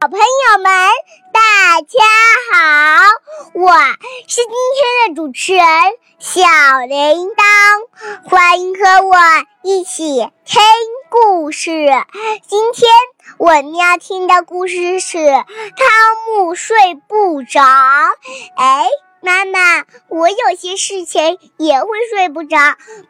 [0.00, 0.70] 小朋友们，
[1.32, 1.98] 大家
[2.52, 3.02] 好！
[3.52, 3.72] 我
[4.28, 5.64] 是今天的主持人
[6.20, 6.40] 小
[6.86, 9.16] 铃铛，欢迎和我
[9.64, 10.62] 一起听
[11.10, 11.70] 故事。
[12.46, 12.88] 今天
[13.38, 15.44] 我们要听的故事是《汤
[16.28, 17.60] 姆睡不着》。
[18.56, 18.86] 哎，
[19.20, 22.56] 妈妈，我有些事情也会睡不着，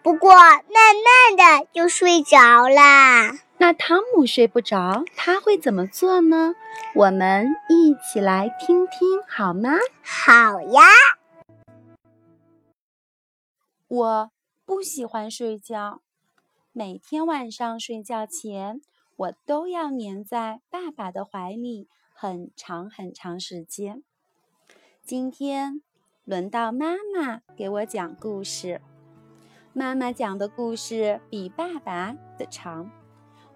[0.03, 2.39] 不过慢慢的就睡着
[2.71, 3.33] 了。
[3.61, 6.55] 那汤姆睡不着，他会怎么做呢？
[6.95, 9.71] 我们一起来听听好吗？
[10.01, 10.81] 好呀。
[13.89, 14.31] 我
[14.65, 16.03] 不喜欢睡觉，
[16.73, 18.81] 每天晚上睡觉前，
[19.17, 24.05] 我都要粘在爸爸的怀里很长很长时间。
[25.03, 25.83] 今天
[26.25, 28.81] 轮到妈妈给我讲故事，
[29.73, 32.89] 妈妈讲的故事比爸爸的长。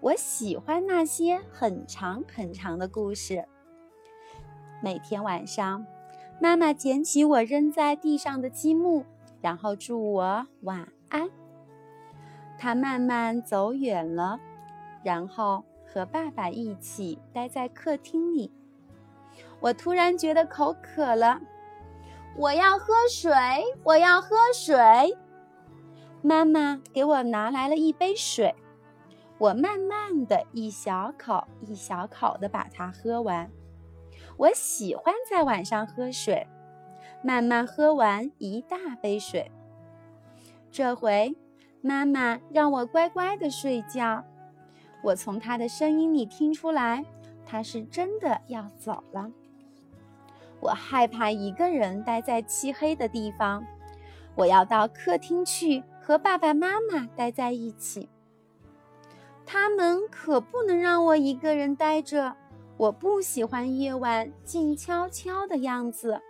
[0.03, 3.45] 我喜欢那些很长很长的故事。
[4.81, 5.85] 每天晚上，
[6.41, 9.05] 妈妈捡起我扔在地上的积木，
[9.39, 11.29] 然后祝我晚安。
[12.57, 14.41] 她慢慢走远了，
[15.05, 18.51] 然后和爸爸一起待在客厅里。
[19.61, 21.39] 我突然觉得口渴了，
[22.35, 23.31] 我要喝水，
[23.85, 24.75] 我要喝水。
[26.21, 28.53] 妈妈给我拿来了一杯水。
[29.43, 33.51] 我慢慢的一小口一小口的把它喝完。
[34.37, 36.47] 我喜欢在晚上喝水，
[37.21, 39.51] 慢慢喝完一大杯水。
[40.71, 41.35] 这回
[41.81, 44.23] 妈妈让我乖乖的睡觉。
[45.03, 47.03] 我从她的声音里听出来，
[47.45, 49.29] 她是真的要走了。
[50.61, 53.65] 我害怕一个人待在漆黑的地方，
[54.35, 58.07] 我要到客厅去和爸爸妈妈待在一起。
[59.45, 62.35] 他们可不能让我一个人待着，
[62.77, 66.21] 我不喜欢夜晚静悄悄的样子。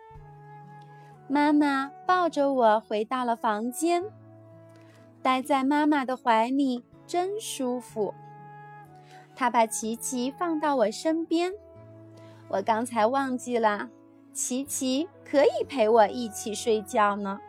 [1.28, 4.04] 妈妈抱着我回到了房间，
[5.22, 8.14] 待在妈妈的怀里真舒服。
[9.36, 11.54] 她把琪琪放到我身边，
[12.50, 13.90] 我刚才忘记了，
[14.34, 17.40] 琪琪可以陪我一起睡觉呢。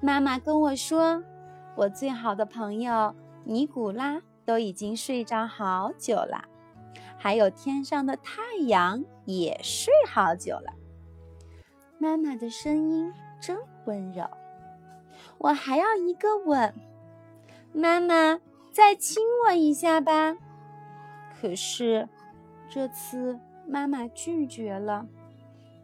[0.00, 1.22] 妈妈跟我说，
[1.74, 4.22] 我最好的朋友尼古拉。
[4.44, 6.44] 都已经睡着好久了，
[7.16, 10.72] 还有天上的太阳也睡好久了。
[11.98, 14.24] 妈妈的声音真温柔，
[15.38, 16.74] 我还要一个吻。
[17.72, 18.40] 妈妈，
[18.72, 20.36] 再亲我一下吧。
[21.40, 22.08] 可是
[22.68, 25.06] 这次妈妈拒绝了，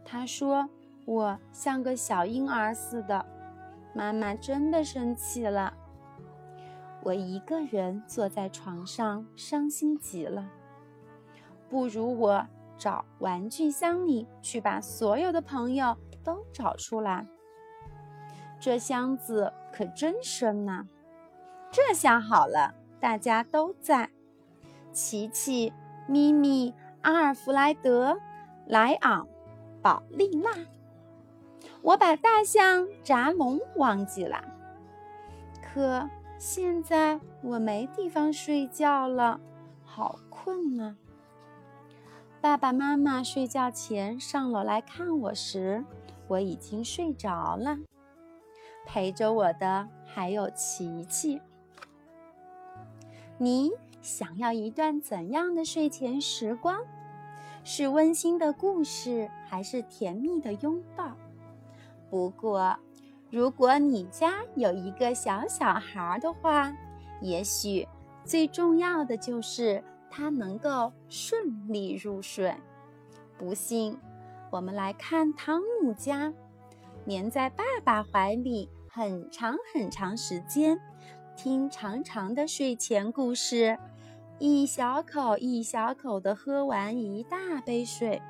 [0.03, 0.69] 她说
[1.05, 3.25] 我像个小婴儿似的。
[3.93, 5.73] 妈妈真的生气了。
[7.07, 10.45] 我一个人坐在床上，伤心极了。
[11.69, 12.45] 不如我
[12.77, 17.25] 找玩具箱里去，把所有的朋友都找出来。
[18.59, 20.85] 这箱子可真深呐！
[21.71, 24.09] 这下好了，大家都在。
[24.91, 25.71] 琪琪、
[26.09, 26.73] 咪咪、
[27.03, 28.17] 阿尔弗莱德、
[28.65, 29.25] 莱昂、
[29.81, 30.49] 宝丽娜。
[31.81, 34.43] 我把大象扎龙忘记了，
[35.63, 36.05] 可。
[36.39, 39.39] 现在我没地方睡觉了，
[39.83, 40.95] 好困啊！
[42.39, 45.83] 爸爸妈妈睡觉前上楼来看我时，
[46.27, 47.79] 我已经睡着了。
[48.85, 51.41] 陪着我的还有琪琪。
[53.39, 53.71] 你
[54.01, 56.79] 想要一段怎样的睡前时光？
[57.63, 61.15] 是温馨的故事，还是甜蜜的拥抱？
[62.11, 62.77] 不过。
[63.29, 66.73] 如果你家有一个小小孩的话，
[67.21, 67.85] 也许
[68.23, 72.55] 最重要的就是他能够顺利入睡。
[73.37, 73.97] 不信，
[74.49, 76.33] 我们来看汤姆家，
[77.03, 80.79] 黏在爸爸怀里很长很长时间，
[81.35, 83.77] 听长长的睡前故事，
[84.39, 88.21] 一小口一小口的喝完一大杯水，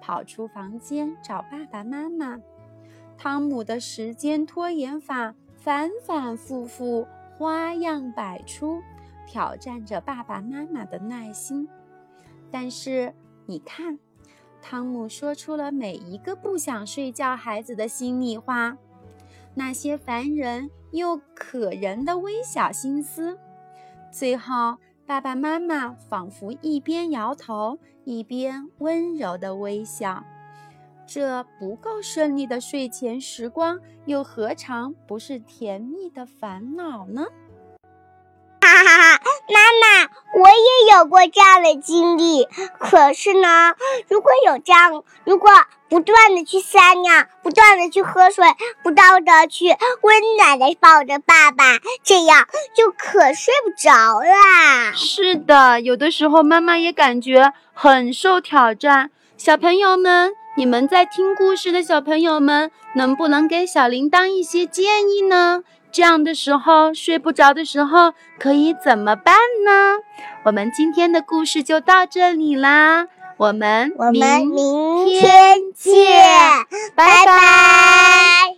[0.00, 2.40] 跑出房间找爸爸妈妈。
[3.22, 7.06] 汤姆的时间拖延法反反复复，
[7.38, 8.82] 花样百出，
[9.28, 11.68] 挑战着爸爸妈妈的耐心。
[12.50, 13.14] 但是，
[13.46, 14.00] 你看，
[14.60, 18.76] 汤姆说出了每一个不想睡觉孩子的心里话，
[19.54, 23.38] 那些烦人又可人的微小心思。
[24.10, 30.24] 最后，爸爸妈妈仿佛一边摇头，一边温柔的微笑。
[31.06, 37.26] 这不够顺利的睡前时光，又何尝不是甜蜜的烦恼呢？
[38.60, 39.20] 哈哈哈！
[39.48, 42.46] 妈妈，我也有过这样的经历。
[42.78, 43.74] 可是呢，
[44.08, 45.50] 如果有这样，如果
[45.88, 48.46] 不断的去撒尿，不断的去喝水，
[48.82, 51.64] 不断的去温暖的抱着爸爸，
[52.02, 54.92] 这样就可睡不着啦。
[54.94, 59.10] 是的，有的时候妈妈也感觉很受挑战。
[59.36, 65.62] 小朋友们，你们在听故事的小朋友们，能不能给小铃铛一些建议呢？
[65.90, 69.34] 这样的时候睡不着的时候可以怎么办
[69.64, 69.98] 呢？
[70.44, 73.08] 我们今天的故事就到这里啦，
[73.38, 76.22] 我们我们明天天见，
[76.94, 78.51] 拜拜。